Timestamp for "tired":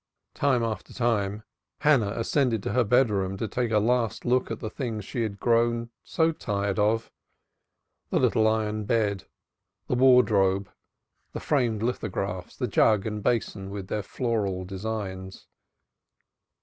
6.31-6.79